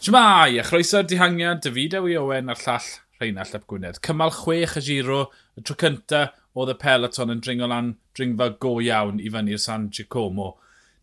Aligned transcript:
Shmai, 0.00 0.56
a 0.56 0.62
chroeso'r 0.64 1.04
dihangiad, 1.04 1.58
David 1.60 1.92
Ewi 1.98 2.14
Owen 2.16 2.48
a'r 2.48 2.60
llall 2.62 2.86
Rheinald 3.20 3.56
Ap 3.58 3.66
Gwynedd. 3.68 3.98
Cymal 4.00 4.30
chwech 4.32 4.78
y 4.78 4.82
giro, 4.86 5.18
y 5.60 5.64
tro 5.68 5.76
cynta 5.82 6.22
oedd 6.56 6.72
y 6.72 6.76
peloton 6.80 7.34
yn 7.34 7.42
dringo 7.44 7.68
lan 7.68 7.90
dringfa 8.16 8.46
go 8.64 8.72
iawn 8.80 9.20
i 9.20 9.28
fyny'r 9.34 9.60
San 9.60 9.90
Giacomo. 9.92 10.54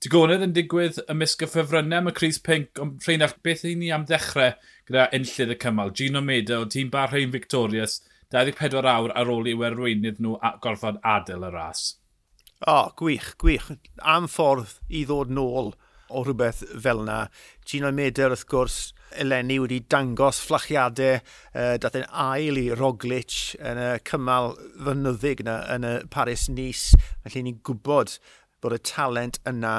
Digonedd 0.02 0.48
yn 0.48 0.58
digwydd 0.58 0.98
ymysg 1.14 1.46
y 1.46 1.52
ffefrynnau 1.52 2.02
am 2.02 2.10
y 2.10 2.16
Cris 2.18 2.42
Pink, 2.42 2.82
ond 2.82 3.06
Rheinald, 3.06 3.38
beth 3.46 3.68
i 3.70 3.76
ni 3.78 3.94
am 3.94 4.10
ddechrau 4.10 4.58
gyda 4.90 5.06
enllydd 5.14 5.54
y 5.54 5.62
cymal? 5.62 5.94
Gino 6.02 6.26
Meda 6.26 6.64
o 6.64 6.66
tîm 6.66 6.90
bar 6.90 7.14
Rhain 7.14 7.30
Victorious, 7.38 8.00
24 8.34 8.82
awr 8.96 9.14
ar 9.14 9.30
ôl 9.30 9.46
i 9.46 9.54
werwynydd 9.62 10.26
nhw 10.26 10.40
gorfod 10.66 10.98
adael 11.06 11.46
y 11.46 11.54
ras. 11.54 11.92
O, 12.66 12.74
oh, 12.74 12.90
gwych, 12.98 13.36
gwych. 13.38 13.76
Am 14.02 14.26
ffordd 14.26 14.80
i 14.90 15.06
ddod 15.06 15.30
nôl 15.30 15.76
o 16.10 16.24
rhywbeth 16.24 16.64
fel 16.82 17.04
yna. 17.04 17.26
Gino 17.68 17.92
Meder, 17.92 18.32
wrth 18.34 18.48
gwrs, 18.50 18.78
eleni 19.16 19.60
wedi 19.64 19.80
dangos 19.90 20.42
fflachiadau 20.46 21.20
uh, 21.20 21.76
dath 21.82 22.00
yn 22.00 22.08
ail 22.12 22.60
i 22.60 22.66
Roglic 22.76 23.56
yn 23.60 23.80
y 23.82 23.92
cymal 24.08 24.56
fynyddig 24.84 25.46
yna 25.46 25.62
yn 25.76 25.88
y 25.88 25.94
Paris-Nice. 26.14 27.00
Felly 27.24 27.46
ni'n 27.48 27.64
gwybod 27.68 28.18
bod 28.62 28.74
y 28.74 28.80
talent 28.82 29.38
yna 29.48 29.74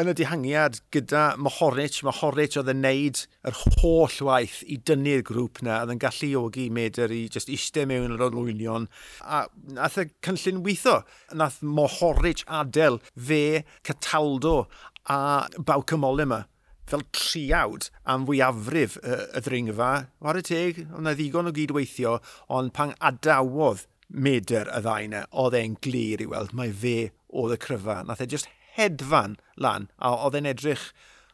yn 0.00 0.10
y 0.10 0.14
dihangiad 0.18 0.80
gyda 0.94 1.24
Mohoric. 1.40 2.00
Mohoric 2.06 2.58
oedd 2.58 2.72
yn 2.72 2.82
neud 2.82 3.20
yr 3.46 3.58
holl 3.78 4.16
waith 4.28 4.60
i 4.66 4.78
dynnu'r 4.90 5.22
grŵp 5.28 5.62
yna. 5.62 5.80
oedd 5.82 5.94
yn 5.94 6.02
galluogi 6.02 6.66
Meder 6.74 7.14
i 7.14 7.24
just 7.30 7.52
eistedd 7.52 7.90
mewn 7.90 8.16
yr 8.16 8.26
olwynion. 8.28 8.88
A 9.22 9.44
nath 9.76 10.00
y 10.02 10.08
cynllun 10.26 10.64
weitho. 10.66 11.02
nath 11.32 11.62
Mohoric 11.62 12.44
adael 12.46 13.00
fe 13.14 13.64
Cataldo 13.82 14.66
a 15.06 15.46
Bawcymol 15.58 16.26
yma 16.26 16.44
fel 16.90 17.04
triawd 17.16 17.88
am 18.10 18.26
fwyafrif 18.28 18.98
y, 19.00 19.18
y 19.36 19.42
ddringfa. 19.44 19.90
Ware 20.24 20.44
teg, 20.44 20.84
ond 20.90 21.06
na 21.06 21.14
ddigon 21.16 21.50
o 21.50 21.54
gydweithio, 21.54 22.18
ond 22.52 22.74
pan 22.76 22.94
adawodd 23.00 23.86
medr 24.08 24.68
y 24.70 24.82
ddau 24.84 25.24
oedd 25.44 25.56
e'n 25.58 25.78
glir 25.84 26.22
i 26.22 26.28
weld, 26.30 26.52
mae 26.56 26.72
fe 26.72 27.10
oedd 27.34 27.56
y 27.56 27.60
cryfa. 27.64 28.02
Nath 28.06 28.22
e 28.22 28.28
just 28.30 28.50
hedfan 28.76 29.38
lan, 29.56 29.88
a 29.98 30.12
oedd 30.26 30.38
e'n 30.38 30.50
edrych 30.50 30.90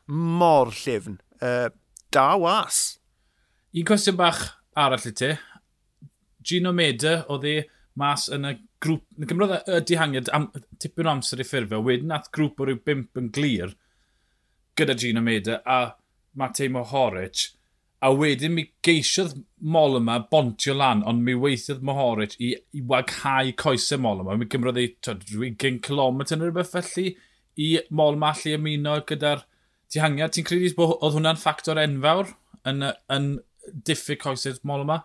mor 0.06 0.72
llyfn. 0.74 1.18
Uh, 1.40 1.68
da 2.12 2.32
was. 2.38 3.00
Un 3.74 3.86
cwestiwn 3.86 4.18
bach 4.18 4.42
arall 4.78 5.06
i 5.06 5.14
ti. 5.16 5.34
Gino 6.46 6.72
Meda 6.72 7.20
oedd 7.30 7.46
e 7.48 7.56
mas 8.00 8.28
yn 8.32 8.48
y 8.48 8.56
grŵp... 8.82 9.04
Gymrodd 9.28 9.58
y 9.60 9.80
dihangiad 9.86 10.30
am 10.36 10.48
tipyn 10.80 11.08
o 11.08 11.14
amser 11.14 11.42
i 11.42 11.46
ffurfio. 11.46 11.82
Wedyn 11.84 12.10
nath 12.12 12.30
grŵp 12.34 12.60
o 12.60 12.68
ryw 12.68 12.80
bimp 12.86 13.18
yn 13.20 13.30
glir 13.34 13.74
gyda 14.80 14.96
Gino 14.98 15.22
Meda 15.24 15.60
a 15.66 15.80
Matej 16.38 16.70
Mohoric, 16.72 17.50
a 18.00 18.10
wedyn 18.16 18.54
mi 18.56 18.64
geisiodd 18.84 19.34
mol 19.60 19.98
yma 19.98 20.16
bontio 20.30 20.72
lan, 20.76 21.02
ond 21.08 21.20
mi 21.24 21.34
weithiodd 21.36 21.82
Mohoric 21.84 22.36
i, 22.40 22.54
i 22.56 22.80
waghau 22.88 23.52
coesau 23.60 24.00
mol 24.00 24.22
yma. 24.22 24.38
Mi 24.40 24.48
gymrodd 24.48 24.80
ei 24.80 24.94
20 25.04 25.82
km 25.84 26.22
yn 26.24 26.44
rhywbeth 26.46 26.72
felly 26.72 27.10
i 27.60 27.68
mol 27.92 28.16
yma 28.16 28.32
allu 28.32 28.56
ymuno 28.56 28.96
gyda'r 29.10 29.44
dihangiad. 29.92 30.32
Ti'n 30.32 30.48
credu 30.48 30.72
bod 30.78 30.96
oedd 30.96 31.18
hwnna'n 31.18 31.40
ffactor 31.42 31.80
enfawr 31.82 32.32
yn, 32.70 32.88
yn 33.12 33.30
diffyg 33.84 34.22
coesau 34.24 34.56
mol 34.64 34.86
yma? 34.86 35.02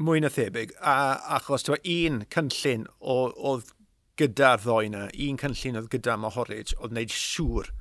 Mwy 0.00 0.20
na 0.22 0.30
thebyg, 0.32 0.76
a, 0.80 0.94
achos 1.38 1.64
tywa, 1.64 1.80
un 1.80 2.24
cynllun 2.32 2.84
oedd 3.00 3.72
gyda'r 4.20 4.60
ddoe 4.60 4.90
yna, 4.90 5.06
un 5.08 5.40
cynllun 5.40 5.80
oedd 5.80 5.92
gyda 5.92 6.20
Mohoric, 6.20 6.76
oedd 6.76 6.92
wneud 6.92 7.16
siŵr 7.16 7.72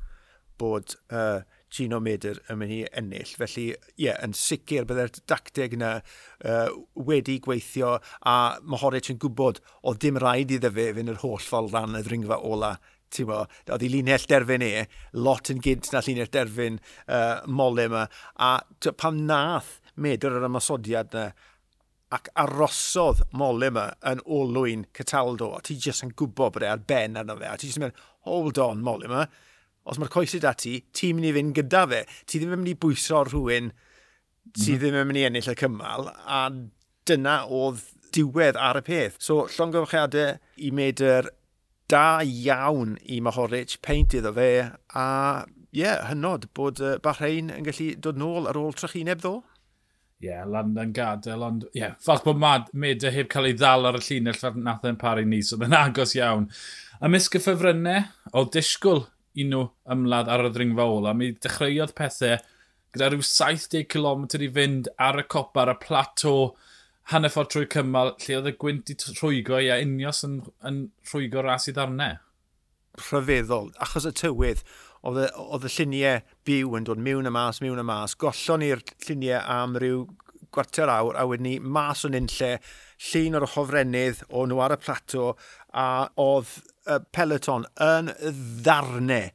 bod 0.59 0.95
uh, 1.15 1.41
Gino 1.69 1.99
Medr 2.01 2.39
yn 2.49 2.59
mynd 2.59 2.75
i 2.75 2.79
ennill. 2.97 3.33
Felly, 3.39 3.65
ie, 3.71 4.05
yeah, 4.07 4.19
yn 4.25 4.35
sicr 4.37 4.87
byddai'r 4.89 5.21
dacteg 5.29 5.75
yna 5.77 5.95
uh, 5.99 6.69
wedi 7.09 7.39
gweithio 7.45 7.97
a 8.27 8.37
mae 8.63 8.81
Horic 8.81 9.11
yn 9.13 9.19
gwybod 9.21 9.61
o 9.83 9.95
ddim 9.97 10.19
rhaid 10.21 10.55
iddo 10.57 10.71
fe 10.75 10.89
fynd 10.97 11.13
yr 11.13 11.21
holl 11.23 11.43
ffordd 11.43 11.75
ran 11.75 11.99
y 11.99 12.05
ddringfa 12.05 12.41
ola 12.45 12.77
Mo, 13.25 13.39
oedd 13.73 13.81
ei 13.81 13.89
linell 13.89 14.25
derfyn 14.29 14.61
e, 14.61 14.83
lot 15.17 15.49
yn 15.49 15.61
gynt 15.65 15.87
na 15.89 16.01
linell 16.05 16.29
derfyn 16.29 16.75
uh, 17.09 17.41
mole 17.49 17.87
yma, 17.89 18.03
a 18.37 18.51
pam 19.01 19.23
nath 19.25 19.79
medr 19.97 20.35
yr 20.37 20.45
ymasodiad 20.45 21.15
yna, 21.17 21.31
ac 22.13 22.29
arosodd 22.41 23.23
mole 23.37 23.71
yma 23.71 23.87
yn 24.11 24.21
olwyn 24.25 24.85
Cataldo, 24.93 25.51
a 25.57 25.61
ti 25.65 25.79
jyst 25.81 26.05
yn 26.05 26.13
gwybod 26.13 26.55
bod 26.55 26.67
e 26.67 26.69
ar 26.69 26.85
ben 26.85 27.17
arno 27.17 27.37
fe, 27.41 27.49
a 27.49 27.57
ti 27.57 27.69
jyst 27.69 27.81
yn 27.81 27.87
mynd, 27.87 28.03
hold 28.29 28.61
on 28.61 28.85
mole 28.85 29.09
yma, 29.09 29.25
os 29.89 29.99
mae'r 29.99 30.11
coesau 30.13 30.41
da 30.43 30.53
ti, 30.57 30.77
ti'n 30.93 31.17
mynd 31.17 31.29
i 31.31 31.35
fynd 31.37 31.55
gyda 31.57 31.85
fe. 31.89 32.03
Ti 32.25 32.41
ddim 32.41 32.55
yn 32.55 32.61
mynd 32.63 32.73
i 32.73 32.77
bwyso 32.79 33.23
rhywun 33.27 33.71
sydd 34.55 34.75
mm. 34.75 34.83
ddim 34.83 34.99
yn 35.01 35.09
mynd 35.09 35.21
i 35.21 35.25
ennill 35.29 35.51
y 35.51 35.57
cymal, 35.59 36.09
a 36.09 36.43
dyna 37.09 37.41
oedd 37.45 37.83
diwedd 38.15 38.57
ar 38.59 38.79
y 38.79 38.85
peth. 38.85 39.19
So, 39.23 39.43
llongyfarchiadau 39.55 40.37
i 40.65 40.71
medr 40.75 41.29
da 41.89 42.21
iawn 42.21 42.97
i 43.09 43.19
Mahoric, 43.25 43.79
peint 43.85 44.13
iddo 44.17 44.33
fe, 44.35 44.51
a 44.69 45.05
ie, 45.69 45.83
yeah, 45.83 46.09
hynod 46.09 46.49
bod 46.57 46.81
uh, 46.81 46.97
Bahrein 47.03 47.51
yn 47.53 47.65
gallu 47.65 47.91
dod 48.01 48.17
nôl 48.17 48.49
ar 48.49 48.57
ôl 48.57 48.75
trychineb 48.77 49.21
ddo? 49.21 49.39
Ie, 50.19 50.27
yeah, 50.31 50.43
land 50.49 50.77
yn 50.81 50.93
gadael, 50.95 51.45
ond 51.45 51.67
ie, 51.69 51.83
yeah, 51.83 51.95
falch 52.03 52.25
bod 52.25 52.41
mad, 52.41 52.67
Meda 52.73 53.11
heb 53.13 53.29
cael 53.31 53.51
ei 53.51 53.57
ddal 53.57 53.87
ar 53.89 53.99
y 53.99 54.03
llinell 54.03 54.37
fel 54.37 54.57
nath 54.57 54.85
e'n 54.89 54.99
pari 54.99 55.25
ni, 55.29 55.41
so 55.45 55.57
mae'n 55.61 55.77
agos 55.77 56.15
iawn. 56.17 56.49
Ymysg 57.05 57.37
y 57.39 57.43
ffefrynnau, 57.45 58.09
o 58.35 58.43
disgwyl 58.51 59.05
un 59.43 59.53
nhw 59.53 59.65
ymladd 59.95 60.31
ar 60.31 60.45
y 60.47 60.53
ddringfa 60.53 60.87
ola. 60.89 61.13
Mi 61.17 61.31
dechreuodd 61.35 61.95
pethau 61.97 62.39
gyda 62.93 63.11
rhyw 63.11 63.25
70 63.25 63.85
km 63.91 64.25
i 64.39 64.49
fynd 64.55 64.89
ar 64.97 65.21
y 65.21 65.25
copa, 65.29 65.63
ar 65.63 65.73
y 65.75 65.77
plato, 65.83 66.33
hanner 67.11 67.33
ffordd 67.33 67.51
trwy 67.53 67.67
cymal, 67.73 68.15
lle 68.23 68.39
oedd 68.39 68.49
y 68.51 68.55
gwynt 68.61 68.89
i 68.93 68.97
rhwygo 69.17 69.59
a 69.59 69.77
unios 69.83 70.23
yn, 70.25 70.39
yn 70.65 70.81
rhwygo 71.09 71.43
ras 71.45 71.69
i 71.69 71.75
ddarnau. 71.75 72.17
Rhyfeddol, 72.99 73.69
achos 73.85 74.07
y 74.09 74.13
tywydd, 74.17 74.63
oedd 75.07 75.67
y 75.69 75.73
lluniau 75.75 76.23
byw 76.47 76.79
yn 76.79 76.89
dod 76.89 77.01
miwn 77.05 77.29
y 77.29 77.33
mas, 77.33 77.61
miwn 77.63 77.81
y 77.81 77.85
mas, 77.87 78.17
gollon 78.19 78.65
i'r 78.65 78.83
lluniau 79.05 79.41
am 79.41 79.77
ryw 79.79 80.03
gwarter 80.53 80.89
awr, 80.89 81.17
a 81.17 81.27
wedyn 81.29 81.45
ni 81.45 81.55
mas 81.61 82.03
o'n 82.07 82.17
unlle, 82.17 82.55
llun 83.09 83.37
o'r 83.37 83.47
hofrennydd, 83.53 84.25
o'n 84.33 84.49
nhw 84.51 84.63
ar 84.65 84.75
y 84.75 84.79
plato, 84.81 85.31
a 85.69 86.09
oedd 86.19 86.57
peleton 87.15 87.67
yn 87.83 88.11
ddarnau 88.63 89.29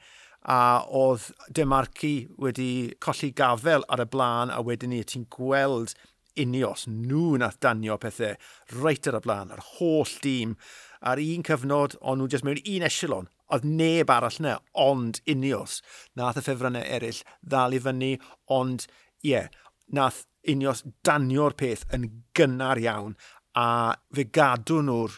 a 0.45 0.85
oedd 0.93 1.31
Demarci 1.57 2.29
wedi 2.41 2.95
colli 3.01 3.31
gafel 3.37 3.87
ar 3.89 4.03
y 4.05 4.09
blaen 4.13 4.53
a 4.53 4.61
wedyn 4.65 4.93
ni 4.93 5.01
ti'n 5.09 5.25
gweld 5.33 5.95
unios 6.41 6.85
nhw 6.91 7.39
nath 7.41 7.61
danio 7.63 7.97
pethau 8.03 8.35
reit 8.83 9.07
ar 9.09 9.21
y 9.21 9.23
blaen, 9.25 9.53
yr 9.55 9.63
holl 9.77 10.19
dîm. 10.25 10.57
Ar 11.05 11.21
un 11.21 11.45
cyfnod, 11.47 11.97
ond 12.01 12.21
nhw 12.21 12.29
jyst 12.33 12.47
mewn 12.47 12.61
un 12.61 12.87
echelon, 12.89 13.29
oedd 13.53 13.67
neb 13.69 14.11
arall 14.11 14.41
yna, 14.41 14.57
ond 14.73 15.21
unios. 15.31 15.81
Nath 16.19 16.41
y 16.41 16.45
ffefrynnau 16.45 16.85
eraill 16.97 17.23
ddal 17.45 17.77
i 17.77 17.81
fyny, 17.85 18.13
ond 18.59 18.87
ie, 18.89 19.35
yeah, 19.35 19.49
nath 19.95 20.25
unios 20.49 20.83
danio'r 21.07 21.57
peth 21.57 21.85
yn 21.95 22.09
gynnar 22.37 22.81
iawn 22.81 23.15
a 23.57 23.95
fe 24.15 24.27
gadw 24.35 24.81
nhw'r 24.85 25.15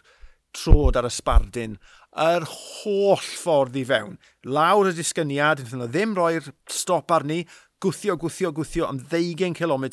trod 0.56 0.96
ar 0.98 1.08
y 1.08 1.12
sbardyn, 1.12 1.76
yr 2.16 2.46
holl 2.48 3.20
ffordd 3.20 3.76
i 3.76 3.84
fewn. 3.86 4.16
Lawr 4.48 4.90
y 4.90 4.96
disgyniad, 4.96 5.62
wnaethon 5.62 5.92
ddim 5.92 6.16
roi'r 6.16 6.50
stop 6.72 7.12
arni, 7.12 7.42
gwthio, 7.82 8.16
gwthio, 8.16 8.52
gwthio 8.56 8.86
am 8.88 9.00
20 9.12 9.52
km 9.58 9.86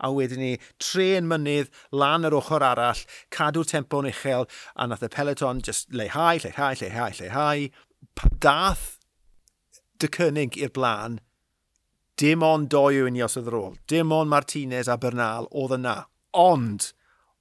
a 0.00 0.10
wedyn 0.12 0.40
ni 0.40 0.52
tren 0.80 1.28
mynydd 1.28 1.68
lan 1.92 2.24
yr 2.24 2.36
ochr 2.38 2.64
arall, 2.64 3.02
cadw 3.30 3.64
tempo'n 3.68 4.08
uchel 4.10 4.48
a 4.74 4.88
nath 4.88 5.04
y 5.04 5.10
peleton 5.12 5.60
just 5.60 5.92
leihau, 5.92 6.40
leihau, 6.44 6.74
leihau, 6.80 7.12
leihau. 7.20 7.68
Pam 8.16 8.38
dath 8.40 8.96
dy 10.00 10.08
cynnig 10.12 10.56
i'r 10.60 10.72
blaen, 10.72 11.20
dim 12.20 12.44
ond 12.44 12.70
doi 12.72 12.96
yw 12.96 13.10
unios 13.10 13.36
oedd 13.36 13.52
ôl, 13.52 13.76
dim 13.88 14.12
ond 14.16 14.32
Martinez 14.32 14.88
a 14.88 14.96
Bernal 15.00 15.48
oedd 15.52 15.76
yna, 15.76 15.96
ond 16.32 16.90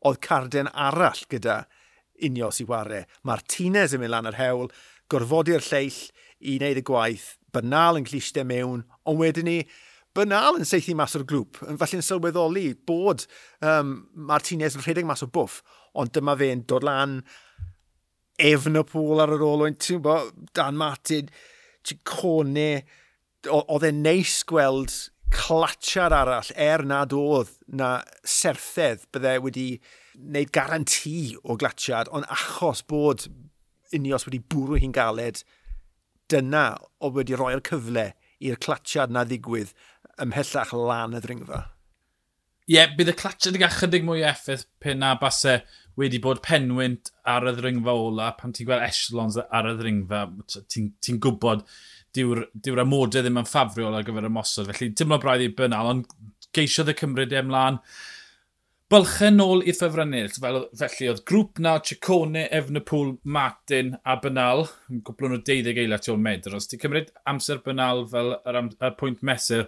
oedd 0.05 0.21
carden 0.23 0.71
arall 0.71 1.23
gyda 1.31 1.63
unios 2.23 2.61
i 2.61 2.67
wario. 2.69 3.03
Martinez 3.27 3.95
yn 3.95 4.03
mynd 4.03 4.13
lan 4.13 4.29
yr 4.29 4.39
hewl, 4.39 4.69
gorfodi'r 5.11 5.63
lleill 5.69 5.99
i 6.45 6.57
wneud 6.59 6.81
y 6.81 6.85
gwaith, 6.85 7.33
banal 7.55 7.99
yn 7.99 8.07
cliste 8.07 8.43
mewn, 8.47 8.83
ond 9.07 9.21
wedyn 9.21 9.47
ni, 9.49 9.57
banal 10.15 10.59
yn 10.59 10.67
seithi 10.67 10.95
mas 10.97 11.15
o'r 11.17 11.25
grŵp. 11.27 11.59
falle'n 11.79 12.05
sylweddoli 12.05 12.69
bod 12.87 13.25
um, 13.61 13.97
Martinez 14.15 14.77
yn 14.77 14.85
rhedeg 14.85 15.07
mas 15.07 15.25
o 15.25 15.29
bwff, 15.31 15.61
ond 15.95 16.13
dyma 16.15 16.35
fe'n 16.39 16.63
dod 16.67 16.85
lan 16.87 17.19
efn 18.41 18.79
y 18.79 18.83
pôl 18.87 19.23
ar 19.23 19.33
yr 19.35 19.43
olwyn, 19.47 19.77
ti'n 19.79 20.03
bo, 20.03 20.19
Dan 20.55 20.79
Martin, 20.79 21.29
Cicone, 21.85 22.83
oedd 23.51 23.85
e'n 23.87 24.01
neis 24.03 24.41
gweld 24.47 24.93
clatsiad 25.35 26.13
arall 26.15 26.49
er 26.55 26.83
nad 26.87 27.13
oedd 27.15 27.51
na 27.67 27.99
serthedd 28.23 29.05
byddai 29.13 29.37
wedi 29.43 29.67
wneud 30.17 30.51
garanti 30.55 31.35
o 31.43 31.57
glatiad, 31.59 32.09
ond 32.11 32.27
achos 32.31 32.83
bod 32.87 33.27
unios 33.95 34.25
wedi 34.27 34.41
bwrw 34.41 34.79
hi'n 34.81 34.95
galed, 34.95 35.43
dyna 36.31 36.67
o 37.03 37.11
wedi 37.15 37.37
rhoi'r 37.37 37.63
cyfle 37.65 38.11
i'r 38.45 38.59
clatiad 38.61 39.13
na 39.13 39.23
ddigwydd 39.27 39.73
ymhellach 40.21 40.73
lan 40.75 41.15
y 41.17 41.23
ddringfa. 41.23 41.61
Ie, 42.65 42.79
yeah, 42.79 42.93
bydd 42.97 43.11
y 43.11 43.17
clatiad 43.19 43.57
yn 43.59 43.67
chydig 43.69 44.05
mwy 44.07 44.23
effaith 44.25 44.65
pe 44.81 44.95
na 44.97 45.13
base 45.21 45.59
wedi 45.99 46.17
bod 46.21 46.41
penwynt 46.43 47.11
ar 47.29 47.45
y 47.45 47.53
ddringfa 47.55 47.93
ola, 47.93 48.31
pan 48.39 48.55
ti'n 48.55 48.67
gweld 48.67 48.87
echelons 48.87 49.37
ar 49.45 49.69
y 49.69 49.75
ddringfa, 49.77 50.23
ti'n 50.73 50.89
ti 51.03 51.15
gwybod 51.21 51.61
diw'r, 52.15 52.45
diw 52.55 52.81
amodau 52.81 53.21
ddim 53.21 53.39
yn 53.41 53.47
ffafriol 53.47 53.95
ar 53.97 54.07
gyfer 54.07 54.27
y 54.27 54.31
mosod. 54.33 54.71
Felly, 54.71 54.91
dim 54.97 55.13
ond 55.13 55.23
braidd 55.23 55.45
i 55.45 55.51
Bernal, 55.55 55.91
ond 55.93 56.09
geisiodd 56.55 56.91
y 56.91 56.97
cymryd 56.99 57.35
e 57.35 57.41
ymlaen 57.43 57.79
bylchen 58.91 59.39
nôl 59.39 59.63
i'r 59.65 59.77
ffefrynnau. 59.77 60.29
Fel, 60.41 60.59
felly 60.81 61.09
oedd 61.11 61.23
grŵp 61.29 61.61
na, 61.63 61.75
Ciccone, 61.85 62.45
Efnapŵl, 62.53 63.15
Martin 63.37 63.95
a 64.05 64.17
Bynal. 64.21 64.65
Yn 64.91 65.01
gwblwn 65.07 65.37
o 65.37 65.41
12 65.41 65.73
eiliad 65.73 66.09
ôl 66.13 66.21
medr. 66.21 66.55
Os 66.57 66.69
ti'n 66.69 66.83
cymryd 66.83 67.11
amser 67.31 67.63
Bynal 67.65 68.05
fel 68.11 68.35
yr, 68.37 68.59
am, 68.61 68.71
yr 68.79 68.95
pwynt 68.99 69.25
mesur, 69.25 69.67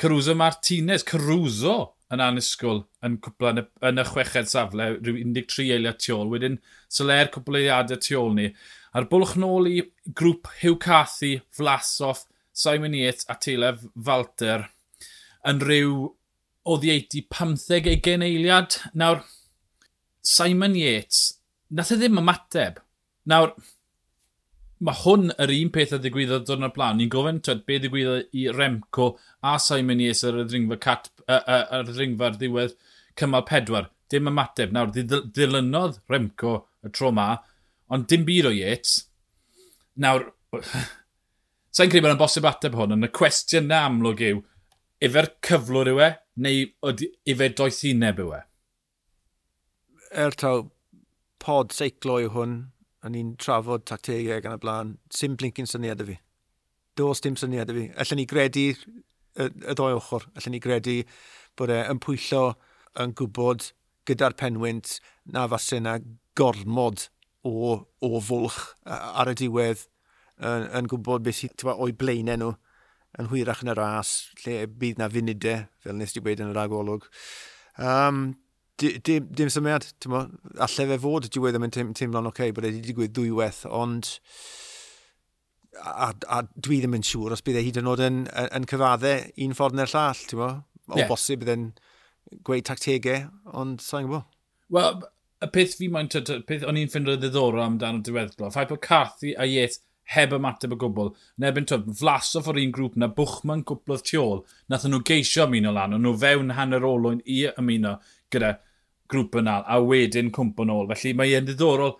Caruso 0.00 0.34
Martinez, 0.34 1.04
Caruso 1.06 1.78
yn 2.10 2.22
anusgwl 2.24 2.82
yn 3.06 3.18
cwpla 3.22 3.52
yn 3.54 3.62
y, 3.62 3.64
yn 3.86 4.02
y 4.02 4.04
chweched 4.08 4.50
safle, 4.50 4.88
rhyw 4.98 5.20
13 5.20 5.74
eiliad 5.76 6.00
tu 6.02 6.16
ôl. 6.16 6.30
Wedyn 6.32 6.58
Soler 6.90 7.30
cwpl 7.30 7.60
eiliadau 7.60 8.00
tu 8.02 8.18
ôl 8.18 8.34
ni. 8.38 8.48
A'r 8.96 9.06
bwlch 9.12 9.36
nôl 9.38 9.68
i 9.70 9.76
grŵp 10.18 10.50
Hugh 10.62 10.80
Cathy, 10.82 11.36
Vlasov, 11.54 12.24
Simon 12.50 12.96
Yates 12.98 13.28
a 13.30 13.36
Telef 13.38 13.84
Falter 13.94 14.66
yn 15.46 15.62
rhyw 15.62 16.08
o 16.64 16.76
ddieiti 16.80 17.24
15 17.30 17.90
ugen 17.94 18.24
eiliad. 18.26 18.76
Nawr, 18.94 19.22
Simon 20.22 20.76
Yates, 20.76 21.40
nath 21.70 21.92
e 21.94 21.98
ddim 22.00 22.20
ymateb. 22.20 22.80
Nawr, 23.30 23.54
mae 24.80 24.96
hwn 25.02 25.32
yr 25.36 25.52
un 25.54 25.72
peth 25.74 25.94
a 25.96 26.00
ddigwyddodd 26.00 26.46
dod 26.48 26.64
o'r 26.64 26.74
blaen. 26.76 27.00
Ni'n 27.00 27.12
gofyn 27.12 27.40
twyd, 27.44 27.64
be 27.68 27.78
ddigwyddodd 27.80 28.36
i 28.36 28.46
Remco 28.56 29.12
a 29.46 29.56
Simon 29.60 30.00
Yates 30.02 30.24
ar 30.28 30.40
y 30.40 30.46
ddringfa, 30.48 30.80
cat, 30.80 31.10
ar 31.28 31.84
y 31.84 31.92
ddringfa 31.92 32.30
ar 32.30 32.38
ddiwedd 32.40 32.76
cymal 33.20 33.46
pedwar. 33.48 33.90
Dim 34.10 34.30
ymateb. 34.30 34.72
Nawr, 34.74 34.92
ddilynodd 34.94 36.00
Remco 36.10 36.56
y 36.84 36.92
tro 36.96 37.12
ma, 37.14 37.34
ond 37.92 38.08
dim 38.10 38.24
byd 38.28 38.48
o 38.50 38.54
Yates. 38.56 38.96
Nawr, 40.00 40.30
sa'n 41.76 41.90
credu 41.92 42.06
bod 42.06 42.16
yn 42.16 42.22
bosib 42.22 42.48
ateb 42.48 42.76
hwn, 42.78 42.96
ond 42.96 43.08
y 43.08 43.12
cwestiwn 43.14 43.68
na 43.70 43.84
amlwg 43.88 44.24
yw, 44.30 44.40
efer 45.00 45.30
cyflwr 45.46 45.92
yw 45.94 46.02
e, 46.04 46.10
neu 46.44 46.66
efe 47.32 47.50
doethineb 47.56 48.20
yw 48.24 48.34
e? 48.36 48.42
Er 50.24 50.34
taw, 50.36 50.66
pod 51.40 51.74
seiclo 51.74 52.18
yw 52.20 52.32
hwn, 52.34 52.56
a 53.00 53.08
ni'n 53.12 53.36
trafod 53.40 53.86
tactegau 53.88 54.42
gan 54.44 54.58
y 54.58 54.60
blaen, 54.60 54.96
sim 55.14 55.36
blincyn 55.40 55.68
syniad 55.70 56.02
y 56.04 56.10
fi. 56.10 56.16
Dos 56.98 57.22
dim 57.24 57.38
syniad 57.40 57.70
y 57.72 57.76
fi. 57.76 57.84
Allen 58.02 58.20
ni 58.20 58.26
gredu 58.28 58.66
y, 58.70 59.46
y 59.46 59.76
ddoi 59.76 59.94
ochr. 59.96 60.26
Allen 60.36 60.56
ni 60.56 60.60
gredu 60.62 60.98
bod 61.56 61.72
e'n 61.72 62.02
pwyllo 62.02 62.42
yn 63.00 63.14
gwybod 63.16 63.70
gyda'r 64.08 64.36
penwynt 64.36 64.98
na 65.32 65.46
fase 65.48 65.80
na 65.80 65.96
gormod 66.36 67.06
o, 67.46 67.86
o 68.04 68.20
fwlch 68.20 68.58
ar 68.84 69.30
y 69.30 69.36
diwedd 69.38 69.86
yn, 70.36 70.66
yn 70.76 70.90
gwybod 70.90 71.24
beth 71.24 71.40
sydd 71.40 71.64
o'i 71.72 71.96
blaenau 71.96 72.40
nhw 72.42 72.52
yn 73.18 73.30
hwyrach 73.30 73.64
yn 73.64 73.72
y 73.72 73.74
ras, 73.78 74.12
lle 74.44 74.62
bydd 74.80 75.00
na 75.00 75.08
funudau, 75.10 75.66
fel 75.82 75.98
nes 75.98 76.14
di 76.14 76.22
wedi 76.24 76.44
yn 76.44 76.52
yr 76.52 76.62
agolwg. 76.62 77.08
Um, 77.80 78.22
dim, 78.80 79.28
dim 79.36 79.50
symiad, 79.52 79.88
ti'n 80.00 80.14
mo, 80.14 80.24
allai 80.62 80.88
fe 80.92 80.98
fod 81.02 81.28
diwedd 81.32 81.56
ddim 81.56 81.66
yn 81.66 81.74
teimlo'n 81.74 81.98
teim 81.98 82.16
oce, 82.20 82.32
okay, 82.32 82.54
bod 82.54 82.68
wedi 82.68 82.82
digwydd 82.86 83.14
ddwywaith, 83.16 83.64
ond 83.66 84.14
a, 85.80 86.10
a 86.10 86.42
dwi 86.54 86.80
ddim 86.80 86.98
yn 86.98 87.06
siŵr 87.06 87.36
os 87.36 87.44
bydd 87.46 87.60
e 87.60 87.64
hyd 87.66 87.80
yn 87.82 87.90
oed 87.90 88.04
yn, 88.06 88.24
yn, 88.46 88.68
cyfaddau 88.70 89.26
un 89.46 89.56
ffordd 89.58 89.78
neu'r 89.78 89.94
llall, 89.94 90.26
ti'n 90.30 90.42
mo? 90.42 90.50
O 90.90 90.98
yeah. 90.98 91.10
bosib 91.10 91.42
bydd 91.42 91.54
e'n 91.54 91.68
gweud 92.46 92.66
tactegau, 92.66 93.28
ond 93.58 93.82
sa'n 93.84 94.08
gwybod? 94.08 94.26
Wel, 94.74 95.04
y 95.42 95.50
peth 95.54 95.76
fi 95.78 95.90
moyn, 95.92 96.10
peth 96.46 96.66
o'n 96.68 96.78
i'n 96.78 96.90
ffindio 96.90 97.18
ddiddorol 97.18 97.64
amdano 97.64 98.02
diweddglo, 98.06 98.50
ffaith 98.54 98.72
bod 98.72 98.84
Cathy 98.86 99.34
a 99.34 99.46
Yates 99.48 99.82
heb 100.14 100.34
ymateb 100.34 100.74
y 100.74 100.78
gwbl. 100.80 101.12
Yn 101.38 101.46
ebyn 101.50 101.68
twyd, 101.70 101.90
flasoff 102.00 102.48
o'r 102.50 102.58
un 102.60 102.72
grŵp 102.74 102.96
na, 102.98 103.10
bwchman 103.14 103.62
gwblodd 103.68 104.04
tu 104.08 104.18
ôl, 104.20 104.42
nath 104.72 104.86
nhw 104.88 105.02
geisio 105.06 105.46
ymuno 105.46 105.72
lan, 105.76 105.94
ond 105.96 106.06
nhw 106.06 106.16
fewn 106.18 106.54
hanner 106.56 106.86
olwyn 106.86 107.22
i 107.30 107.44
ymuno 107.52 107.96
gyda 108.32 108.56
grŵp 109.10 109.38
yna, 109.40 109.60
a 109.66 109.78
wedyn 109.82 110.32
cwmpo 110.34 110.66
ôl. 110.66 110.90
Felly 110.90 111.14
mae 111.18 111.36
e'n 111.38 111.46
ddiddorol, 111.46 111.94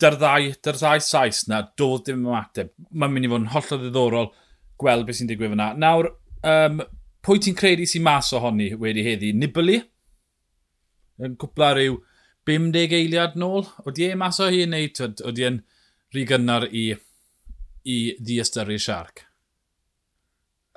dy'r 0.00 0.18
ddau, 0.20 0.52
dy'r 0.64 0.80
ddau 0.82 1.02
saes 1.04 1.46
na, 1.48 1.62
doedd 1.80 2.06
dim 2.08 2.26
ymateb. 2.26 2.74
Mae'n 2.92 3.14
mynd 3.14 3.28
i 3.28 3.32
fod 3.32 3.42
yn 3.44 3.50
hollol 3.54 3.82
ddiddorol 3.84 4.30
gweld 4.78 5.08
beth 5.08 5.18
sy'n 5.18 5.32
digwydd 5.32 5.56
yna. 5.56 5.72
Nawr, 5.80 6.12
um, 6.52 6.84
pwy 7.24 7.42
ti'n 7.42 7.56
credu 7.58 7.88
sy'n 7.88 8.04
mas 8.06 8.30
ohoni 8.36 8.70
wedi 8.78 9.04
heddi? 9.06 9.32
Nibali? 9.36 9.80
Yn 11.24 11.34
cwpla 11.40 11.72
rhyw 11.74 11.98
50 12.48 12.94
eiliad 13.00 13.34
nôl? 13.40 13.66
Oeddi 13.84 14.12
e 14.12 14.16
mas 14.16 14.38
o 14.40 14.46
hi 14.52 14.64
neu 14.70 14.88
oeddi 15.02 15.48
e'n 15.48 15.60
rhy 16.14 16.24
gynnar 16.28 16.68
i 16.70 16.90
i 17.88 17.98
ddiastyru 18.20 18.78
siarc? 18.82 19.24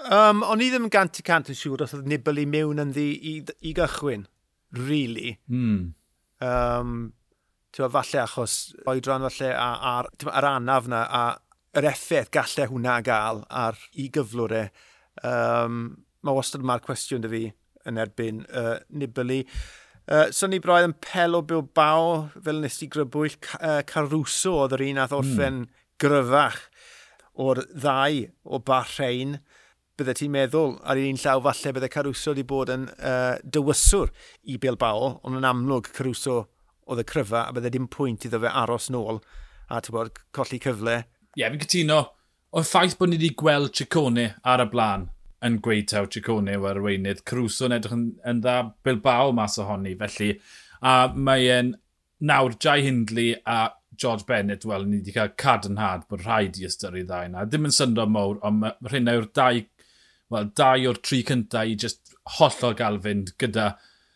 Um, 0.01 0.41
o'n 0.41 0.61
i 0.63 0.71
ddim 0.71 0.89
gant 0.89 1.19
i 1.21 1.25
cant 1.25 1.51
yn 1.51 1.57
siŵr 1.57 1.83
os 1.85 1.95
oedd 1.97 2.07
Nibali 2.09 2.47
mewn 2.49 2.81
yn 2.81 2.93
ddi 2.95 3.09
i, 3.31 3.33
i 3.69 3.73
gychwyn, 3.77 4.25
really. 4.79 5.35
Mm. 5.51 5.91
Um, 6.41 6.95
Tewa, 7.71 7.87
falle 7.93 8.23
achos 8.23 8.55
oedran 8.89 9.23
falle 9.29 9.51
a, 9.55 9.67
a'r, 9.91 10.09
ar 10.27 10.47
anaf 10.49 10.89
na 10.91 11.03
a 11.05 11.21
yr 11.79 11.87
effaith 11.93 12.31
gallai 12.33 12.65
hwnna 12.67 12.97
gael 13.05 13.45
ar 13.47 13.77
i 13.95 14.09
gyflwr 14.11 14.55
e. 14.57 14.63
Um, 15.27 15.83
mae 16.25 16.35
wastad 16.35 16.65
mae'r 16.67 16.83
cwestiwn 16.83 17.23
dy 17.23 17.31
fi 17.31 17.43
yn 17.87 18.01
erbyn 18.01 18.41
uh, 18.49 18.79
Nibali. 18.89 19.43
Uh, 20.09 20.27
so 20.33 20.49
ni 20.49 20.59
braidd 20.59 20.89
yn 20.89 20.97
Pelo 21.05 21.43
Bilbao, 21.45 22.31
fel 22.43 22.59
nes 22.63 22.81
i 22.83 22.89
grybwyll, 22.91 23.37
uh, 23.61 23.79
Caruso 23.87 24.57
oedd 24.63 24.75
yr 24.75 24.87
un 24.89 24.99
ath 25.05 25.15
orffen 25.15 25.61
mm. 25.61 25.81
gryfach 26.01 26.65
o'r 27.39 27.63
ddau 27.71 28.25
o 28.43 28.59
Bahrein, 28.65 29.37
bydde 29.99 30.15
ti'n 30.17 30.33
meddwl 30.33 30.77
ar 30.87 30.99
un 30.99 31.19
llaw 31.21 31.43
falle 31.45 31.73
bydde 31.75 31.91
Caruso 31.93 32.33
wedi 32.33 32.45
bod 32.47 32.71
yn 32.73 32.87
uh, 32.95 33.37
dywyswr 33.43 34.11
i 34.49 34.57
Bilbao, 34.61 35.17
ond 35.21 35.39
yn 35.39 35.47
amlwg 35.47 35.91
Caruso 35.95 36.41
oedd 36.91 37.03
y 37.03 37.07
cryfa 37.07 37.45
a 37.47 37.55
bydde 37.55 37.73
dim 37.75 37.87
pwynt 37.91 38.25
iddo 38.27 38.41
fe 38.41 38.51
aros 38.63 38.89
nôl 38.93 39.21
a 39.71 39.79
ti'n 39.79 39.95
bod 39.95 40.21
colli 40.35 40.59
cyfle. 40.63 40.97
Ie, 41.35 41.43
yeah, 41.43 41.51
fi'n 41.53 41.63
cytuno. 41.63 42.01
O'r 42.51 42.67
ffaith 42.67 42.97
bod 42.99 43.11
ni 43.11 43.19
wedi 43.19 43.35
gweld 43.39 43.71
Ciccone 43.77 44.31
ar 44.43 44.63
y 44.65 44.67
blaen 44.71 45.07
yn 45.45 45.61
gweud 45.63 45.87
taw 45.89 46.09
Ciccone 46.11 46.57
o'r 46.59 46.75
arweinydd, 46.75 47.23
Caruso 47.27 47.69
yn 47.69 47.77
edrych 47.77 47.95
yn, 47.95 48.07
yn 48.27 48.41
dda 48.43 48.57
Bilbao 48.85 49.31
mas 49.35 49.57
ohoni, 49.61 49.95
felly 49.99 50.33
a 50.81 50.95
mae'n 51.13 51.75
nawr 52.21 52.57
Jai 52.61 52.81
Hindley 52.85 53.35
a 53.45 53.71
George 54.01 54.25
Bennett, 54.27 54.65
wel, 54.65 54.87
ni 54.89 54.99
wedi 55.01 55.13
cael 55.13 55.33
cadarnhad 55.37 56.07
bod 56.09 56.25
rhaid 56.25 56.57
i 56.57 56.65
ystyru 56.67 57.03
ddau 57.05 57.27
yna. 57.29 57.45
Dim 57.49 57.67
yn 57.69 57.75
syndod 57.75 58.11
mawr, 58.11 58.39
ond 58.47 58.63
mae 58.63 58.89
rhain 58.89 59.11
yw'r 59.11 59.29
dau, 59.37 59.61
wel, 60.33 60.49
dau 60.57 60.87
o'r 60.89 61.01
tri 61.05 61.21
cyntaf 61.27 61.69
i 61.69 61.77
just 61.85 62.15
hollol 62.39 62.77
gael 62.79 62.97
fynd 63.03 63.33
gyda 63.41 63.67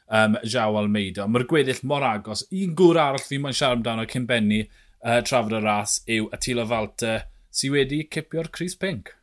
um, 0.07 0.37
Jao 0.43 0.79
Almeida. 0.79 1.27
Mae'r 1.29 1.45
gweddill 1.49 1.83
mor 1.89 2.05
agos. 2.05 2.45
Un 2.53 2.73
gŵr 2.77 3.01
arall 3.01 3.25
fi 3.25 3.39
mae'n 3.41 3.57
siarad 3.57 3.81
amdano 3.81 4.07
cyn 4.09 4.27
benni 4.29 4.63
uh, 4.65 5.21
trafod 5.25 5.57
y 5.59 5.61
ras 5.63 5.99
yw 6.17 6.29
Attila 6.35 6.65
Falta 6.69 7.19
sydd 7.55 7.75
wedi 7.75 8.03
cipio'r 8.11 8.51
Chris 8.55 8.75
Pink. 8.79 9.13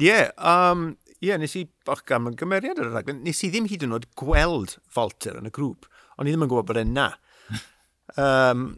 Ie, 0.00 0.08
yeah, 0.08 0.30
um, 0.38 0.94
yeah, 1.22 1.38
nes 1.38 1.54
i, 1.60 1.66
och 1.90 2.02
gam 2.08 2.30
yn 2.30 2.38
gymeriad 2.38 2.80
ar 2.82 2.88
y 2.90 2.94
raglen, 2.96 3.20
nes 3.26 3.44
i 3.46 3.50
ddim 3.52 3.68
hyd 3.70 3.84
yn 3.86 3.94
oed 3.94 4.08
gweld 4.18 4.78
Falter 4.90 5.38
yn 5.38 5.46
y 5.46 5.52
grŵp, 5.54 5.86
ond 6.18 6.28
i 6.28 6.34
ddim 6.34 6.46
yn 6.46 6.50
gwybod 6.50 6.72
bod 6.72 6.80
e'n 6.80 6.96
na. 6.96 7.12
um, 8.24 8.72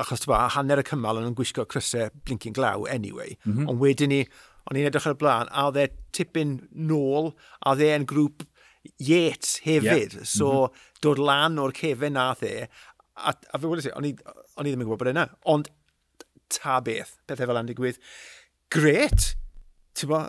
achos 0.00 0.26
ba, 0.28 0.44
hanner 0.56 0.82
y 0.82 0.86
cymal 0.86 1.20
yn 1.22 1.36
gwisgo 1.38 1.66
crysau 1.68 2.10
blinking 2.24 2.56
glaw 2.56 2.86
anyway. 2.90 3.36
Mm 3.44 3.52
-hmm. 3.56 3.70
Ond 3.70 3.82
wedyn 3.82 4.12
ni, 4.12 4.20
o'n 4.68 4.78
i'n 4.78 4.88
edrych 4.90 5.08
ar 5.08 5.16
y 5.16 5.20
blaen, 5.20 5.50
a 5.50 5.70
dde 5.74 5.88
tipyn 6.16 6.58
nôl, 6.74 7.34
a 7.66 7.74
dde 7.78 7.92
yn 7.96 8.06
grŵp 8.10 8.46
Yates 8.96 9.58
hefyd. 9.64 10.14
Yeah. 10.14 10.24
So, 10.24 10.46
mm 10.50 10.66
-hmm. 10.66 11.00
dod 11.02 11.18
lan 11.18 11.58
o'r 11.58 11.74
cefen 11.76 12.16
na 12.16 12.32
the, 12.34 12.68
a, 13.16 13.34
a 13.34 13.58
fe 13.58 13.66
wedi 13.66 13.92
o'n 13.92 14.08
i 14.08 14.14
ddim 14.16 14.80
yn 14.80 14.88
gwybod 14.88 15.02
bod 15.02 15.10
e 15.10 15.14
yna, 15.14 15.26
ond 15.44 15.68
ta 16.50 16.80
beth, 16.84 17.16
pethau 17.26 17.46
fel 17.46 17.56
yna'n 17.56 17.70
digwydd. 17.70 18.00
Gret! 18.72 19.34
Ti'n 19.98 20.10
bo, 20.10 20.24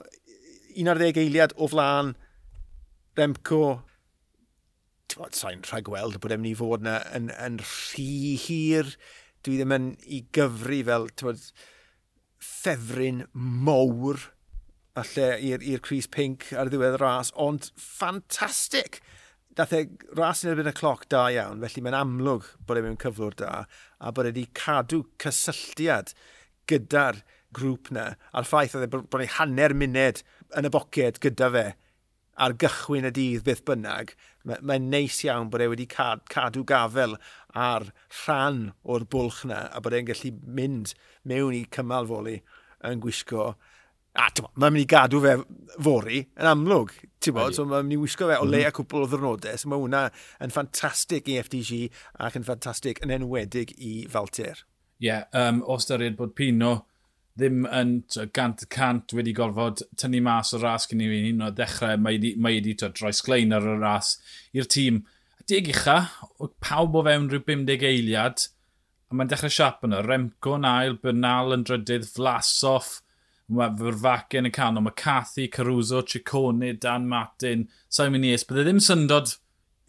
11 0.75 1.19
eiliad 1.21 1.55
o 1.57 1.67
flaen 1.71 2.13
Remco, 3.19 3.81
ti'n 5.11 5.35
sa'n 5.35 5.65
rhagweld 5.67 6.19
bod 6.21 6.33
e'n 6.33 6.43
mynd 6.43 6.53
i 6.53 6.57
fod 6.57 6.85
yna 6.85 6.99
yn, 7.17 7.31
yn 7.35 7.59
rhy 7.63 8.37
hir 8.39 8.95
dwi 9.45 9.57
ddim 9.59 9.75
yn 9.75 9.87
i 10.05 10.23
gyfru 10.35 10.81
fel, 10.87 11.09
tywed, 11.19 11.47
ffefryn 12.41 13.25
mowr 13.33 14.29
falle 14.97 15.27
i'r 15.39 15.81
Cris 15.85 16.07
Pink 16.11 16.49
ar 16.57 16.71
ddiwedd 16.71 16.97
y 16.97 17.01
ras, 17.01 17.31
ond 17.39 17.71
ffantastig! 17.79 18.99
Dath 19.55 19.73
e 19.75 19.83
ras 20.15 20.45
yn 20.45 20.53
erbyn 20.53 20.71
y 20.71 20.75
cloc 20.75 21.03
da 21.11 21.25
iawn, 21.31 21.59
felly 21.63 21.83
mae'n 21.83 21.97
amlwg 21.99 22.47
bod 22.67 22.79
e 22.79 22.83
mewn 22.85 22.99
cyflwr 22.99 23.35
da, 23.39 23.51
a 23.99 24.11
bod 24.15 24.29
e 24.29 24.31
wedi 24.31 24.45
cadw 24.55 25.01
cysylltiad 25.19 26.13
gyda'r 26.71 27.19
grŵp 27.55 27.91
na, 27.95 28.13
a'r 28.31 28.47
ffaith 28.47 28.77
oedd 28.77 28.87
e 28.87 28.91
bod 28.91 29.23
e 29.23 29.27
hanner 29.37 29.75
munud 29.75 30.21
yn 30.59 30.67
y 30.67 30.71
boced 30.71 31.19
gyda 31.23 31.51
fe 31.55 31.65
ar 32.41 32.55
gychwyn 32.63 33.09
y 33.09 33.11
dydd 33.15 33.43
beth 33.47 33.65
bynnag, 33.67 34.15
mae'n 34.47 34.65
mae 34.67 34.81
neis 34.81 35.19
iawn 35.25 35.49
bod 35.51 35.63
e 35.63 35.67
wedi 35.71 35.87
cad, 35.89 36.23
cadw 36.31 36.63
gafel 36.67 37.17
ar 37.57 37.89
rhan 38.21 38.71
o'r 38.83 39.05
bwlch 39.11 39.43
na 39.49 39.65
a 39.69 39.81
bod 39.83 39.97
e'n 39.97 40.07
gallu 40.09 40.33
mynd 40.59 40.95
mewn 41.27 41.57
i 41.57 41.65
cymal 41.75 42.09
foli 42.09 42.39
yn 42.87 43.03
gwisgo. 43.03 43.51
A 44.19 44.27
mae'n 44.59 44.73
mynd 44.75 44.83
i 44.83 44.89
gadw 44.91 45.21
fe 45.23 45.37
fori 45.77 46.23
yn 46.25 46.49
amlwg, 46.49 46.91
ti'n 47.23 47.37
bod, 47.37 47.55
so 47.55 47.63
mae'n 47.67 47.87
mynd 47.87 47.95
i 47.95 48.01
wisgo 48.01 48.27
fe 48.27 48.39
o 48.41 48.47
leia 48.47 48.67
mhm. 48.69 48.77
cwpl 48.79 49.05
o 49.05 49.09
ddyrnodau, 49.11 49.59
so 49.59 49.71
mae 49.71 49.79
hwnna 49.79 50.03
yn 50.43 50.51
ffantastig 50.51 51.31
i 51.31 51.39
FDG 51.43 51.81
ac 52.27 52.39
yn 52.39 52.47
ffantastig 52.47 52.99
yn 53.05 53.15
enwedig 53.15 53.75
i 53.77 54.01
Falter. 54.11 54.65
Ie, 55.01 55.07
yeah, 55.07 55.23
um, 55.33 55.63
o 55.65 55.79
styried 55.81 56.17
bod 56.19 56.35
Pino 56.37 56.73
ddim 57.39 57.65
yn 57.65 57.93
gant 58.35 58.63
y 58.65 58.67
cant 58.71 59.13
wedi 59.15 59.33
gorfod 59.35 59.83
tynnu 59.99 60.21
mas 60.25 60.53
o 60.55 60.59
ras 60.61 60.87
cyn 60.89 61.03
i 61.03 61.09
fi 61.11 61.19
un 61.31 61.45
o 61.47 61.51
ddechrau, 61.55 61.97
mae 61.97 62.17
wedi, 62.17 62.33
mae 62.37 62.59
wedi 62.59 62.75
droi 62.81 63.13
sglein 63.15 63.55
ar 63.55 63.67
y 63.67 63.75
ras 63.79 64.15
i'r 64.57 64.67
tîm. 64.67 65.03
Dig 65.49 65.71
ucha, 65.71 65.97
pawb 66.63 66.97
o 66.99 67.05
fewn 67.07 67.29
rhyw 67.31 67.43
50 67.47 67.87
eiliad, 67.87 68.47
a 69.09 69.15
mae'n 69.15 69.31
dechrau 69.31 69.51
siap 69.51 69.85
yna. 69.87 70.01
Remco 70.05 70.57
yn 70.59 70.67
ail, 70.67 70.97
Bernal 71.03 71.55
yn 71.55 71.63
drydydd, 71.67 72.07
Flasoff, 72.07 72.99
mae 73.51 73.71
Fyrfac 73.79 74.35
yn 74.39 74.47
y 74.47 74.51
canol, 74.55 74.85
mae 74.85 74.97
Cathy, 74.97 75.47
Caruso, 75.51 76.03
Ciccone, 76.07 76.73
Dan 76.79 77.07
Martin, 77.11 77.67
Simon 77.89 78.23
Nies. 78.23 78.45
Bydde 78.47 78.67
ddim 78.67 78.79
syndod 78.83 79.35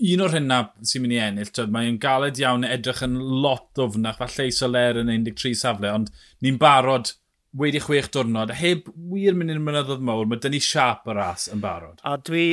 un 0.02 0.24
o'r 0.24 0.34
hynna 0.34 0.58
sy'n 0.88 1.04
mynd 1.04 1.14
i 1.14 1.20
ennill. 1.22 1.66
Mae'n 1.74 1.98
galed 2.02 2.40
iawn 2.42 2.66
edrych 2.66 3.04
yn 3.06 3.18
lot 3.44 3.78
o 3.78 3.88
fnach, 3.94 4.18
falle 4.18 4.48
i 4.50 4.54
Soler 4.54 4.98
yn 5.02 5.12
13 5.12 5.58
safle, 5.58 5.92
ond 6.00 6.10
ni'n 6.42 6.58
barod 6.62 7.12
wedi 7.58 7.80
chwech 7.82 8.08
diwrnod, 8.14 8.52
a 8.52 8.56
heb 8.56 8.88
wir 9.12 9.36
mynd 9.36 9.52
i'n 9.52 9.62
mynyddodd 9.64 10.04
mawr, 10.04 10.28
mae 10.28 10.40
dynnu 10.40 10.60
siap 10.64 11.08
y 11.08 11.16
ras 11.18 11.48
yn 11.52 11.60
barod. 11.64 12.00
A 12.08 12.16
dwi 12.16 12.46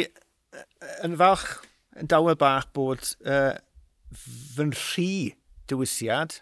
yn 1.05 1.15
falch, 1.19 1.47
yn 1.99 2.09
dawel 2.11 2.37
bach 2.39 2.69
bod 2.75 3.13
uh, 3.23 3.55
fy 4.11 4.67
rhi 4.73 5.13
dywisiad, 5.71 6.39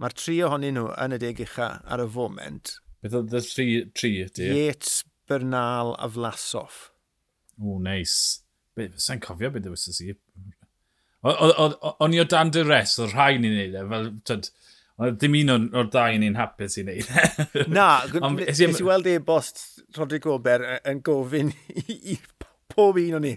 mae'r 0.00 0.16
tri 0.16 0.38
ohonyn 0.44 0.76
nhw 0.76 0.86
yn 1.04 1.16
y 1.16 1.20
deg 1.22 1.42
ucha 1.46 1.72
ar 1.88 2.04
y 2.04 2.08
foment. 2.12 2.76
Beth 3.00 3.16
oedd 3.16 3.36
y 3.36 3.42
tri, 3.46 3.66
tri 3.96 4.12
ydy? 4.26 4.48
Yates, 4.56 5.00
Bernal 5.30 5.94
a 5.96 6.08
Vlasov. 6.10 6.88
O, 7.60 7.78
neis. 7.80 8.14
Nice. 8.76 9.04
Sa'n 9.04 9.20
cofio 9.22 9.50
beth 9.52 9.66
dywysys 9.66 10.00
si? 10.00 10.14
O'n 11.20 12.16
i 12.16 12.20
o 12.22 12.24
dan 12.28 12.52
dy 12.54 12.64
res, 12.64 12.96
oedd 13.00 13.12
rhaid 13.12 13.42
ni'n 13.42 13.56
neud 13.58 13.76
e, 13.76 13.84
fel, 13.90 14.06
tyd, 14.28 14.48
Dim 15.20 15.36
un 15.40 15.54
o'r 15.56 15.88
ddau 15.88 16.18
ni'n 16.20 16.36
hapus 16.36 16.76
i 16.80 16.84
wneud. 16.84 17.10
Na, 17.76 18.02
nes 18.36 18.60
i 18.60 18.84
weld 18.84 19.08
e 19.08 19.16
bost 19.24 19.62
Rodri 19.96 20.20
Gober 20.20 20.66
yn 20.88 21.00
gofyn 21.06 21.54
i 21.88 22.18
pob 22.70 23.00
un 23.00 23.18
o'n 23.18 23.24
ni. 23.24 23.34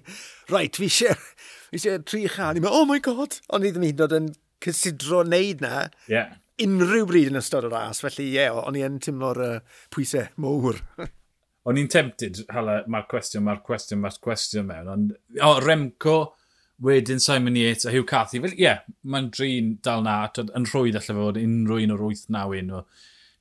Reit, 0.51 0.77
fi 0.79 0.89
eisiau 0.89 1.15
fi 1.17 1.79
eisiau 1.79 2.03
tri 2.03 2.25
chan. 2.31 2.59
I'n 2.59 2.69
oh 2.69 2.83
my 2.89 2.99
god! 3.03 3.39
Ond 3.49 3.65
ni 3.65 3.71
ddim 3.71 3.87
hyd 3.87 4.03
yn 4.03 4.05
oed 4.05 4.17
yn 4.19 4.29
cysidro 4.63 5.23
wneud 5.23 5.63
na. 5.63 5.87
Yeah. 6.11 6.35
Unrhyw 6.63 7.07
bryd 7.09 7.31
yn 7.31 7.39
ystod 7.39 7.65
y 7.67 7.71
ras, 7.71 8.03
felly 8.03 8.27
ie, 8.27 8.37
yeah, 8.37 8.59
o'n 8.59 8.77
i 8.77 8.83
yn 8.85 8.99
tymlo'r 9.03 9.41
uh, 9.41 9.81
pwysau 9.93 10.27
mowr. 10.43 10.83
o'n 11.67 11.79
i'n 11.79 11.89
tempted, 11.91 12.43
hala, 12.53 12.81
mae'r 12.91 13.07
cwestiwn, 13.11 13.47
mae'r 13.47 13.63
cwestiwn, 13.65 14.03
mae'r 14.03 14.19
cwestiwn 14.27 14.67
mewn. 14.69 14.91
Ond, 14.93 15.13
o, 15.39 15.47
oh, 15.47 15.59
Remco, 15.63 16.17
wedyn 16.83 17.21
Simon 17.21 17.55
Yates 17.55 17.85
a 17.85 17.91
Hugh 17.91 18.05
Cathy. 18.05 18.39
Fel, 18.43 18.53
ie, 18.57 18.65
yeah, 18.65 18.83
mae'n 19.07 19.29
drin 19.33 19.77
dal 19.85 20.03
na, 20.03 20.17
yn 20.43 20.67
rhwydd 20.67 20.99
allai 20.99 21.17
fod 21.19 21.39
unrhyw 21.39 21.85
un 21.85 21.95
o'r 21.95 22.05
8-9 22.09 22.57
un. 22.59 22.71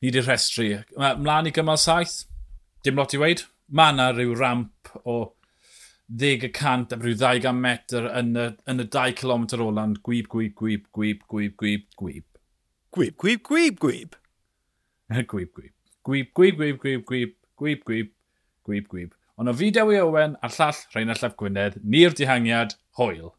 Ni 0.03 0.11
wedi'r 0.11 0.27
rhestru. 0.29 0.69
Mlaen 0.97 1.51
i 1.51 1.55
gymal 1.55 1.81
saith, 1.81 2.23
dim 2.87 2.99
lot 2.99 3.15
i 3.15 3.21
weid. 3.23 3.45
Mae 3.73 3.95
yna 3.95 4.11
rhyw 4.13 4.35
ramp 4.39 4.93
o 5.09 5.17
10% 6.23 6.93
a 6.93 6.99
rhyw 6.99 7.17
200 7.19 7.55
metr 7.57 8.09
yn 8.11 8.35
y, 8.37 8.49
yn 8.69 8.85
y 8.85 8.89
2 8.95 9.17
km 9.23 9.47
ola'n 9.65 9.97
gwyb, 10.05 10.29
gwyb, 10.33 10.55
gwyb, 10.59 10.87
gwyb, 10.93 11.23
gwyb, 11.31 11.57
gwyb, 11.59 11.87
gwyb. 11.99 12.27
Gwyb, 12.93 13.17
gwyb, 13.17 13.47
gwyb, 13.49 13.79
gwyb. 13.81 14.19
gwyb, 15.13 15.55
gwyb. 15.55 15.73
Gwyb, 16.05 16.33
gwyb, 16.35 16.59
gwyb, 16.59 16.79
gwyb, 16.83 17.05
gwyb, 17.09 17.35
gwyb, 17.57 17.83
gwyb, 17.87 18.13
gwyb, 18.67 18.89
gwyb. 18.91 19.19
Ond 19.41 19.49
o 19.49 19.55
fi 19.57 19.71
Dewi 19.73 19.99
Owen 20.03 20.37
a'r 20.45 20.53
llall 20.55 20.81
Rhain 20.93 21.15
Allaf 21.15 21.39
Gwynedd, 21.41 21.79
ni'r 21.83 22.13
dihangiad, 22.19 22.77
Hoyle. 22.93 23.33